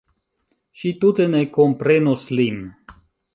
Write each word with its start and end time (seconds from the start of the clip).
Ŝi 0.79 0.91
tute 1.03 1.27
ne 1.33 1.41
komprenus 1.59 2.25
lin. 2.41 2.59